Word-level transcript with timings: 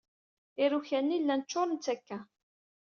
Iruka-nni 0.63 1.17
llan 1.21 1.45
ččuren 1.45 1.77
d 1.79 1.81
takka. 1.85 2.19